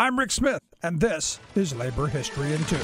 [0.00, 2.78] I'm Rick Smith, and this is Labor History in Two.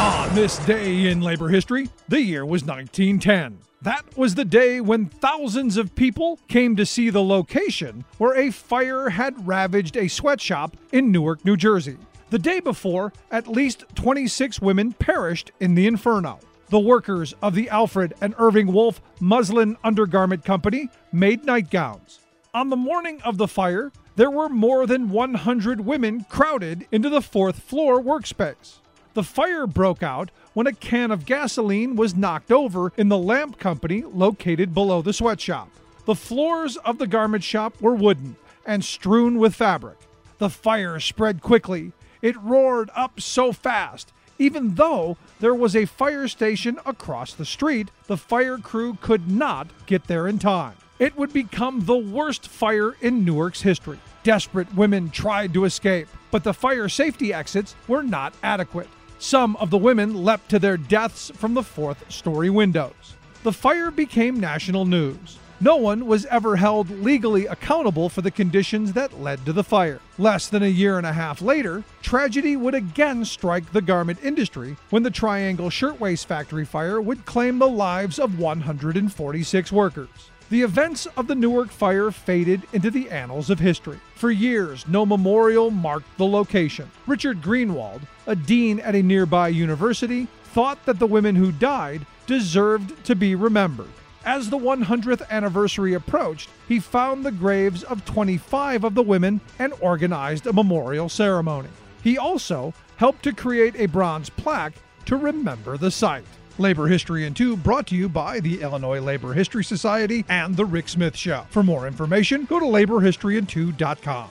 [0.00, 3.60] On this day in labor history, the year was 1910.
[3.82, 8.50] That was the day when thousands of people came to see the location where a
[8.50, 11.96] fire had ravaged a sweatshop in Newark, New Jersey.
[12.30, 16.40] The day before, at least 26 women perished in the inferno.
[16.70, 22.18] The workers of the Alfred and Irving Wolf Muslin Undergarment Company made nightgowns.
[22.52, 27.22] On the morning of the fire, there were more than 100 women crowded into the
[27.22, 28.78] fourth floor workspace.
[29.14, 33.60] The fire broke out when a can of gasoline was knocked over in the lamp
[33.60, 35.70] company located below the sweatshop.
[36.04, 38.34] The floors of the garment shop were wooden
[38.66, 39.98] and strewn with fabric.
[40.38, 41.92] The fire spread quickly.
[42.20, 44.12] It roared up so fast.
[44.36, 49.68] Even though there was a fire station across the street, the fire crew could not
[49.86, 50.74] get there in time.
[50.98, 54.00] It would become the worst fire in Newark's history.
[54.28, 58.90] Desperate women tried to escape, but the fire safety exits were not adequate.
[59.18, 63.16] Some of the women leapt to their deaths from the fourth story windows.
[63.42, 65.38] The fire became national news.
[65.62, 69.98] No one was ever held legally accountable for the conditions that led to the fire.
[70.18, 74.76] Less than a year and a half later, tragedy would again strike the garment industry
[74.90, 80.10] when the Triangle Shirtwaist Factory fire would claim the lives of 146 workers.
[80.50, 83.98] The events of the Newark fire faded into the annals of history.
[84.14, 86.90] For years, no memorial marked the location.
[87.06, 93.04] Richard Greenwald, a dean at a nearby university, thought that the women who died deserved
[93.04, 93.90] to be remembered.
[94.24, 99.74] As the 100th anniversary approached, he found the graves of 25 of the women and
[99.80, 101.68] organized a memorial ceremony.
[102.02, 106.24] He also helped to create a bronze plaque to remember the site.
[106.58, 110.64] Labor History in Two brought to you by the Illinois Labor History Society and The
[110.64, 111.46] Rick Smith Show.
[111.50, 114.28] For more information, go to laborhistoryin2.com.